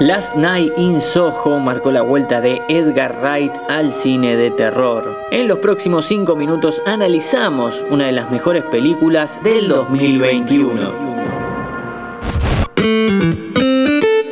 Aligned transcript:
Last 0.00 0.34
Night 0.34 0.72
in 0.76 1.00
Soho 1.00 1.60
marcó 1.60 1.92
la 1.92 2.02
vuelta 2.02 2.40
de 2.40 2.60
Edgar 2.68 3.16
Wright 3.22 3.52
al 3.68 3.94
cine 3.94 4.36
de 4.36 4.50
terror. 4.50 5.16
En 5.30 5.46
los 5.46 5.60
próximos 5.60 6.04
5 6.06 6.34
minutos 6.34 6.82
analizamos 6.84 7.84
una 7.90 8.06
de 8.06 8.12
las 8.12 8.28
mejores 8.28 8.64
películas 8.64 9.40
del 9.44 9.68
2021. 9.68 10.92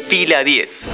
Fila 0.08 0.42
10. 0.42 0.88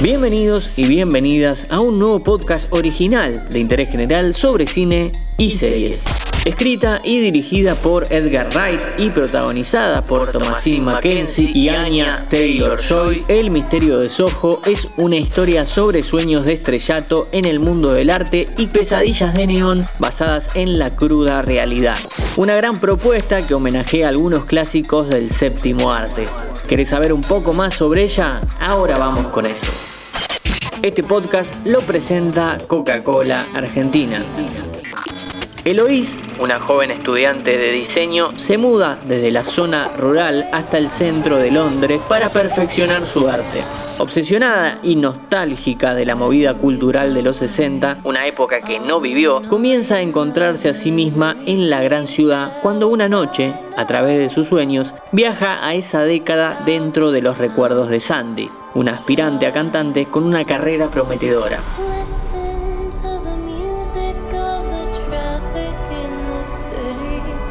Bienvenidos 0.00 0.72
y 0.76 0.88
bienvenidas 0.88 1.66
a 1.68 1.80
un 1.80 1.98
nuevo 1.98 2.24
podcast 2.24 2.72
original 2.72 3.46
de 3.50 3.58
interés 3.58 3.90
general 3.90 4.32
sobre 4.32 4.66
cine 4.66 5.12
y 5.36 5.50
series. 5.50 6.06
Escrita 6.46 7.00
y 7.02 7.18
dirigida 7.18 7.74
por 7.74 8.06
Edgar 8.08 8.48
Wright 8.54 8.80
y 8.98 9.10
protagonizada 9.10 10.02
por 10.02 10.30
Thomasine 10.30 10.80
Mackenzie 10.80 11.50
y 11.52 11.70
Anya 11.70 12.24
Taylor-Joy, 12.30 13.24
El 13.26 13.50
misterio 13.50 13.98
de 13.98 14.08
Soho 14.08 14.60
es 14.64 14.86
una 14.96 15.16
historia 15.16 15.66
sobre 15.66 16.04
sueños 16.04 16.46
de 16.46 16.52
estrellato 16.52 17.26
en 17.32 17.46
el 17.46 17.58
mundo 17.58 17.92
del 17.92 18.10
arte 18.10 18.48
y 18.58 18.68
pesadillas 18.68 19.34
de 19.34 19.48
neón 19.48 19.82
basadas 19.98 20.52
en 20.54 20.78
la 20.78 20.94
cruda 20.94 21.42
realidad. 21.42 21.98
Una 22.36 22.54
gran 22.54 22.78
propuesta 22.78 23.44
que 23.44 23.54
homenajea 23.54 24.06
a 24.06 24.10
algunos 24.10 24.44
clásicos 24.44 25.08
del 25.08 25.30
séptimo 25.30 25.90
arte. 25.90 26.28
¿Querés 26.68 26.90
saber 26.90 27.12
un 27.12 27.22
poco 27.22 27.54
más 27.54 27.74
sobre 27.74 28.04
ella? 28.04 28.40
Ahora 28.60 28.98
vamos 28.98 29.26
con 29.32 29.46
eso. 29.46 29.72
Este 30.80 31.02
podcast 31.02 31.56
lo 31.66 31.80
presenta 31.80 32.60
Coca-Cola 32.68 33.48
Argentina. 33.52 34.24
Eloís, 35.66 36.16
una 36.38 36.60
joven 36.60 36.92
estudiante 36.92 37.58
de 37.58 37.72
diseño, 37.72 38.30
se 38.36 38.56
muda 38.56 39.00
desde 39.04 39.32
la 39.32 39.42
zona 39.42 39.88
rural 39.98 40.48
hasta 40.52 40.78
el 40.78 40.88
centro 40.88 41.38
de 41.38 41.50
Londres 41.50 42.04
para 42.08 42.30
perfeccionar 42.30 43.04
su 43.04 43.28
arte. 43.28 43.64
Obsesionada 43.98 44.78
y 44.84 44.94
nostálgica 44.94 45.96
de 45.96 46.06
la 46.06 46.14
movida 46.14 46.54
cultural 46.54 47.14
de 47.14 47.22
los 47.22 47.38
60, 47.38 47.98
una 48.04 48.28
época 48.28 48.60
que 48.60 48.78
no 48.78 49.00
vivió, 49.00 49.42
comienza 49.48 49.96
a 49.96 50.02
encontrarse 50.02 50.68
a 50.68 50.74
sí 50.74 50.92
misma 50.92 51.36
en 51.46 51.68
la 51.68 51.82
gran 51.82 52.06
ciudad 52.06 52.60
cuando 52.62 52.86
una 52.86 53.08
noche, 53.08 53.52
a 53.76 53.88
través 53.88 54.18
de 54.18 54.28
sus 54.28 54.46
sueños, 54.46 54.94
viaja 55.10 55.66
a 55.66 55.74
esa 55.74 56.04
década 56.04 56.62
dentro 56.64 57.10
de 57.10 57.22
los 57.22 57.38
recuerdos 57.38 57.88
de 57.88 57.98
Sandy, 57.98 58.48
una 58.74 58.92
aspirante 58.92 59.48
a 59.48 59.52
cantante 59.52 60.06
con 60.06 60.22
una 60.22 60.44
carrera 60.44 60.92
prometedora. 60.92 61.60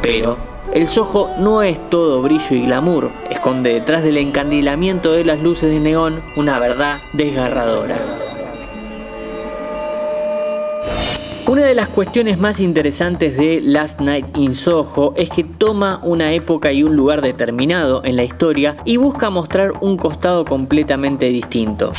Pero 0.05 0.37
el 0.71 0.85
Soho 0.85 1.31
no 1.39 1.63
es 1.63 1.89
todo 1.89 2.21
brillo 2.21 2.55
y 2.55 2.61
glamour, 2.61 3.09
esconde 3.31 3.73
detrás 3.73 4.03
del 4.03 4.17
encandilamiento 4.17 5.11
de 5.11 5.25
las 5.25 5.39
luces 5.39 5.71
de 5.71 5.79
neón 5.79 6.21
una 6.35 6.59
verdad 6.59 6.99
desgarradora. 7.13 8.24
Una 11.47 11.61
de 11.61 11.75
las 11.75 11.89
cuestiones 11.89 12.39
más 12.39 12.59
interesantes 12.59 13.37
de 13.37 13.61
Last 13.61 13.99
Night 14.01 14.35
in 14.35 14.55
Soho 14.55 15.13
es 15.15 15.29
que 15.29 15.43
toma 15.43 15.99
una 16.01 16.33
época 16.33 16.71
y 16.71 16.81
un 16.81 16.95
lugar 16.95 17.21
determinado 17.21 18.01
en 18.03 18.15
la 18.15 18.23
historia 18.23 18.77
y 18.83 18.97
busca 18.97 19.29
mostrar 19.29 19.73
un 19.81 19.95
costado 19.95 20.43
completamente 20.43 21.27
distinto. 21.27 21.93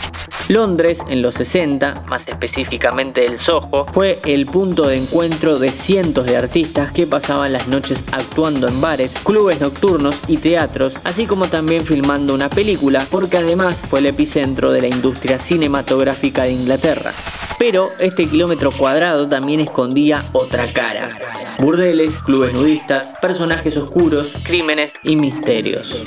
Londres, 0.49 1.01
en 1.09 1.23
los 1.23 1.37
60, 1.37 2.03
más 2.09 2.27
específicamente 2.27 3.25
el 3.25 3.39
Soho, 3.39 3.85
fue 3.85 4.19
el 4.25 4.47
punto 4.47 4.89
de 4.89 4.97
encuentro 4.97 5.61
de 5.61 5.71
cientos 5.71 6.27
de 6.27 6.37
artistas 6.37 6.91
que 6.91 7.07
pasaban 7.07 7.53
las 7.53 7.69
noches 7.69 8.03
actuando 8.11 8.67
en 8.67 8.81
bares, 8.81 9.15
clubes 9.23 9.61
nocturnos 9.61 10.17
y 10.27 10.39
teatros, 10.39 10.99
así 11.05 11.27
como 11.27 11.47
también 11.47 11.85
filmando 11.85 12.35
una 12.35 12.51
película, 12.51 13.07
porque 13.13 13.39
además 13.39 13.85
fue 13.89 14.01
el 14.01 14.07
epicentro 14.07 14.73
de 14.73 14.81
la 14.81 14.89
industria 14.89 15.39
cinematográfica 15.39 16.43
de 16.43 16.53
Inglaterra. 16.53 17.13
Pero 17.59 17.93
este 17.99 18.27
kilómetro 18.27 18.71
cuadrado 18.71 19.29
también 19.29 19.61
escondía 19.61 20.25
otra 20.33 20.73
cara. 20.73 21.19
Burdeles, 21.59 22.19
clubes 22.19 22.53
nudistas, 22.53 23.13
personajes 23.23 23.77
oscuros, 23.77 24.35
crímenes 24.45 24.93
y 25.03 25.17
misterios. 25.17 26.03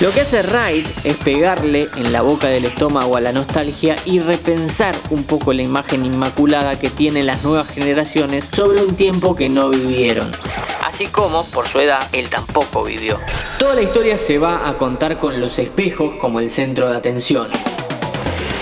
Lo 0.00 0.10
que 0.12 0.22
hace 0.22 0.42
Wright 0.42 0.86
es 1.04 1.16
pegarle 1.18 1.90
en 1.94 2.10
la 2.10 2.22
boca 2.22 2.48
del 2.48 2.64
estómago 2.64 3.16
a 3.18 3.20
la 3.20 3.32
nostalgia 3.32 3.96
y 4.06 4.20
repensar 4.20 4.94
un 5.10 5.24
poco 5.24 5.52
la 5.52 5.60
imagen 5.60 6.06
inmaculada 6.06 6.78
que 6.78 6.88
tienen 6.88 7.26
las 7.26 7.44
nuevas 7.44 7.68
generaciones 7.68 8.48
sobre 8.50 8.82
un 8.82 8.96
tiempo 8.96 9.36
que 9.36 9.50
no 9.50 9.68
vivieron. 9.68 10.32
Así 10.82 11.04
como, 11.06 11.44
por 11.44 11.68
su 11.68 11.80
edad, 11.80 12.08
él 12.12 12.30
tampoco 12.30 12.82
vivió. 12.82 13.18
Toda 13.58 13.74
la 13.74 13.82
historia 13.82 14.16
se 14.16 14.38
va 14.38 14.66
a 14.66 14.78
contar 14.78 15.18
con 15.18 15.38
los 15.38 15.58
espejos 15.58 16.14
como 16.16 16.40
el 16.40 16.48
centro 16.48 16.88
de 16.88 16.96
atención. 16.96 17.48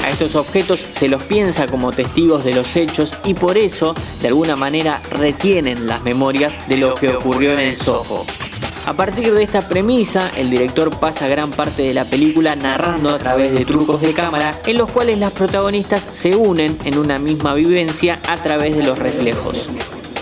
A 0.09 0.11
estos 0.11 0.37
objetos 0.37 0.87
se 0.93 1.07
los 1.07 1.23
piensa 1.25 1.67
como 1.67 1.93
testigos 1.93 2.43
de 2.43 2.55
los 2.55 2.77
hechos 2.77 3.13
y 3.27 3.35
por 3.35 3.59
eso, 3.59 3.95
de 4.23 4.29
alguna 4.29 4.57
manera, 4.57 5.03
retienen 5.11 5.87
las 5.87 6.03
memorias 6.03 6.55
de 6.67 6.79
lo 6.79 6.95
que 6.95 7.11
ocurrió 7.11 7.53
en 7.53 7.59
el 7.59 7.77
Soho. 7.77 8.25
A 8.87 8.95
partir 8.95 9.35
de 9.35 9.43
esta 9.43 9.69
premisa, 9.69 10.31
el 10.35 10.49
director 10.49 10.99
pasa 10.99 11.29
gran 11.29 11.51
parte 11.51 11.83
de 11.83 11.93
la 11.93 12.07
película 12.07 12.57
narrando 12.57 13.11
a 13.11 13.19
través 13.19 13.53
de 13.53 13.67
trucos 13.67 14.01
de 14.01 14.15
cámara 14.15 14.59
en 14.65 14.79
los 14.79 14.89
cuales 14.89 15.19
las 15.19 15.35
protagonistas 15.35 16.09
se 16.13 16.35
unen 16.35 16.79
en 16.85 16.97
una 16.97 17.19
misma 17.19 17.53
vivencia 17.53 18.19
a 18.27 18.39
través 18.39 18.75
de 18.79 18.85
los 18.85 18.99
reflejos. 18.99 19.69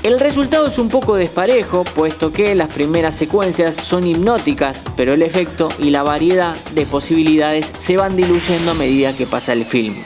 El 0.07 0.21
resultado 0.21 0.69
es 0.69 0.79
un 0.79 0.89
poco 0.89 1.17
desparejo, 1.17 1.83
puesto 1.83 2.33
que 2.33 2.55
las 2.55 2.73
primeras 2.73 3.13
secuencias 3.17 3.75
son 3.75 4.07
hipnóticas, 4.07 4.85
pero 4.97 5.15
el 5.15 5.23
efecto 5.23 5.69
y 5.81 5.91
la 5.91 6.05
variedad 6.05 6.55
de 6.75 6.87
posibilidades 6.87 7.73
se 7.81 7.97
van 7.97 8.15
diluyendo 8.15 8.71
a 8.71 8.75
medida 8.75 9.17
que 9.17 9.27
pasa 9.27 9.53
el 9.53 9.65
film. 9.65 9.97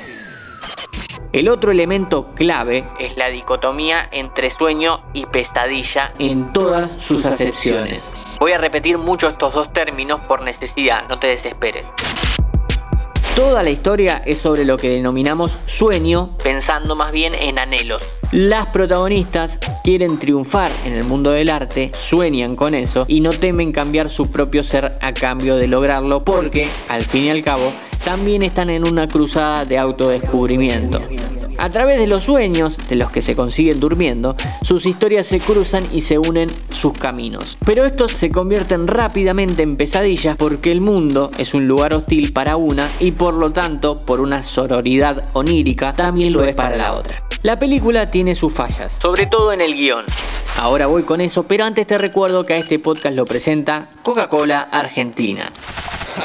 El 1.34 1.50
otro 1.50 1.70
elemento 1.70 2.32
clave 2.34 2.88
es 2.98 3.18
la 3.18 3.28
dicotomía 3.28 4.08
entre 4.10 4.48
sueño 4.48 5.02
y 5.12 5.26
pesadilla 5.26 6.14
en 6.18 6.50
todas 6.54 6.92
sus 6.92 7.26
acepciones. 7.26 8.14
Voy 8.40 8.52
a 8.52 8.58
repetir 8.58 8.96
mucho 8.96 9.28
estos 9.28 9.52
dos 9.52 9.70
términos 9.70 10.24
por 10.24 10.40
necesidad, 10.40 11.06
no 11.10 11.18
te 11.18 11.26
desesperes. 11.26 11.86
Toda 13.40 13.62
la 13.62 13.70
historia 13.70 14.20
es 14.26 14.36
sobre 14.36 14.66
lo 14.66 14.76
que 14.76 14.90
denominamos 14.90 15.56
sueño, 15.64 16.36
pensando 16.44 16.94
más 16.94 17.10
bien 17.10 17.32
en 17.34 17.58
anhelos. 17.58 18.02
Las 18.32 18.66
protagonistas 18.66 19.58
quieren 19.82 20.18
triunfar 20.18 20.70
en 20.84 20.92
el 20.92 21.04
mundo 21.04 21.30
del 21.30 21.48
arte, 21.48 21.90
sueñan 21.94 22.54
con 22.54 22.74
eso 22.74 23.06
y 23.08 23.22
no 23.22 23.30
temen 23.30 23.72
cambiar 23.72 24.10
su 24.10 24.30
propio 24.30 24.62
ser 24.62 24.98
a 25.00 25.14
cambio 25.14 25.56
de 25.56 25.68
lograrlo 25.68 26.20
porque, 26.20 26.68
al 26.88 27.02
fin 27.02 27.24
y 27.24 27.30
al 27.30 27.42
cabo, 27.42 27.72
también 28.04 28.42
están 28.42 28.68
en 28.68 28.86
una 28.86 29.06
cruzada 29.06 29.64
de 29.64 29.78
autodescubrimiento. 29.78 31.00
A 31.60 31.68
través 31.68 31.98
de 31.98 32.06
los 32.06 32.24
sueños, 32.24 32.78
de 32.88 32.96
los 32.96 33.10
que 33.10 33.20
se 33.20 33.36
consiguen 33.36 33.80
durmiendo, 33.80 34.34
sus 34.62 34.86
historias 34.86 35.26
se 35.26 35.40
cruzan 35.40 35.84
y 35.92 36.00
se 36.00 36.18
unen 36.18 36.48
sus 36.70 36.94
caminos. 36.94 37.58
Pero 37.66 37.84
estos 37.84 38.12
se 38.12 38.30
convierten 38.30 38.86
rápidamente 38.86 39.62
en 39.62 39.76
pesadillas 39.76 40.38
porque 40.38 40.72
el 40.72 40.80
mundo 40.80 41.30
es 41.36 41.52
un 41.52 41.68
lugar 41.68 41.92
hostil 41.92 42.32
para 42.32 42.56
una 42.56 42.88
y 42.98 43.12
por 43.12 43.34
lo 43.34 43.50
tanto, 43.50 44.06
por 44.06 44.22
una 44.22 44.42
sororidad 44.42 45.22
onírica, 45.34 45.92
también 45.92 46.32
lo 46.32 46.42
es 46.44 46.54
para 46.54 46.78
la 46.78 46.94
otra. 46.94 47.18
La 47.42 47.58
película 47.58 48.10
tiene 48.10 48.34
sus 48.34 48.54
fallas, 48.54 48.98
sobre 48.98 49.26
todo 49.26 49.52
en 49.52 49.60
el 49.60 49.74
guion. 49.74 50.06
Ahora 50.56 50.86
voy 50.86 51.02
con 51.02 51.20
eso, 51.20 51.42
pero 51.42 51.64
antes 51.64 51.86
te 51.86 51.98
recuerdo 51.98 52.46
que 52.46 52.54
a 52.54 52.56
este 52.56 52.78
podcast 52.78 53.14
lo 53.14 53.26
presenta 53.26 53.90
Coca-Cola 54.02 54.60
Argentina. 54.60 55.52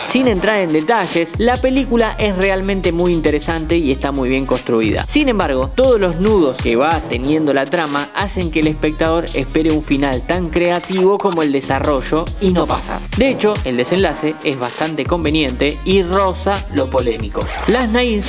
Sin 0.06 0.28
entrar 0.28 0.60
en 0.60 0.74
detalles, 0.74 1.40
la 1.40 1.58
película 1.58 2.16
es 2.20 2.38
realmente 2.38 2.92
muy 2.92 3.14
interesante 3.14 3.78
y 3.78 3.92
está 3.92 4.12
muy 4.12 4.30
bien 4.30 4.46
construida. 4.46 5.06
Sin 5.08 5.30
embargo, 5.30 5.72
todos 5.76 6.00
los 6.00 6.20
nudos 6.20 6.58
que 6.58 6.76
va 6.76 7.00
teniendo 7.02 7.54
la 7.54 7.66
trama 7.66 8.10
hacen 8.14 8.52
que 8.52 8.62
el 8.62 8.68
espectador 8.68 9.26
espere 9.34 9.72
un 9.72 9.84
final 9.84 10.26
tan 10.26 10.50
creativo 10.50 11.18
como 11.18 11.42
el 11.44 11.52
desarrollo 11.52 12.26
y 12.42 12.52
no 12.52 12.66
pasa. 12.66 13.02
De 13.18 13.30
hecho, 13.30 13.54
el 13.64 13.78
desenlace 13.78 14.36
es 14.44 14.58
bastante 14.58 15.06
conveniente 15.06 15.78
y 15.86 16.04
roza 16.04 16.66
lo 16.74 16.90
polémico. 16.90 17.44
Last 17.68 17.92
Night 17.92 18.12
in 18.12 18.24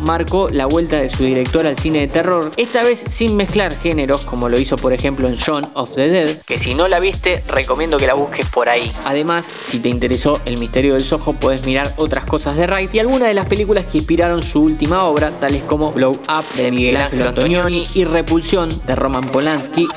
marcó 0.00 0.48
la 0.50 0.66
vuelta 0.66 1.00
de 1.00 1.08
su 1.08 1.24
director 1.24 1.66
al 1.66 1.78
cine 1.78 2.00
de 2.00 2.08
terror, 2.08 2.52
esta 2.56 2.82
vez 2.82 3.04
sin 3.08 3.36
mezclar 3.36 3.76
géneros 3.76 4.22
como 4.22 4.48
lo 4.48 4.58
hizo 4.58 4.76
por 4.76 4.92
ejemplo 4.92 5.28
en 5.28 5.34
Shaun 5.34 5.70
of 5.74 5.94
the 5.94 6.08
Dead, 6.08 6.38
que 6.46 6.58
si 6.58 6.74
no 6.74 6.88
la 6.88 7.00
viste 7.00 7.42
recomiendo 7.48 7.98
que 7.98 8.06
la 8.06 8.14
busques 8.14 8.46
por 8.46 8.68
ahí. 8.68 8.90
Además, 9.04 9.44
si 9.44 9.78
te 9.78 9.88
interesó 9.88 10.40
el 10.44 10.58
misterio 10.58 10.89
del 10.94 11.04
Soho, 11.04 11.32
puedes 11.32 11.64
mirar 11.64 11.94
otras 11.96 12.24
cosas 12.24 12.56
de 12.56 12.66
Wright 12.66 12.94
y 12.94 12.98
algunas 12.98 13.28
de 13.28 13.34
las 13.34 13.48
películas 13.48 13.86
que 13.86 13.98
inspiraron 13.98 14.42
su 14.42 14.60
última 14.60 15.04
obra, 15.04 15.30
tales 15.30 15.62
como 15.64 15.92
Blow 15.92 16.12
Up 16.12 16.44
de 16.56 16.70
Miguel 16.70 16.96
Ángel 16.96 17.22
Antonioni 17.22 17.84
y 17.94 18.04
Repulsión 18.04 18.70
de 18.86 18.94
Roman 18.94 19.28
Polanski. 19.28 19.88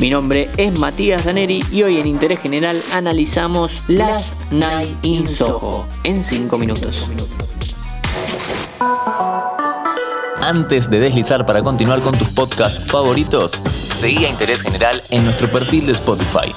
Mi 0.00 0.10
nombre 0.10 0.48
es 0.56 0.78
Matías 0.78 1.24
Daneri 1.24 1.64
y 1.72 1.82
hoy 1.82 1.98
en 1.98 2.06
Interés 2.06 2.40
General 2.40 2.80
analizamos 2.92 3.82
Last 3.88 4.38
Night 4.50 4.96
in 5.02 5.26
Soho 5.26 5.86
en 6.04 6.22
5 6.22 6.58
minutos. 6.58 7.06
Antes 10.42 10.88
de 10.88 11.00
deslizar 11.00 11.44
para 11.44 11.62
continuar 11.62 12.00
con 12.00 12.16
tus 12.16 12.28
podcasts 12.28 12.82
favoritos, 12.86 13.62
seguí 13.92 14.24
a 14.24 14.30
Interés 14.30 14.62
General 14.62 15.02
en 15.10 15.24
nuestro 15.24 15.50
perfil 15.50 15.86
de 15.86 15.92
Spotify. 15.92 16.54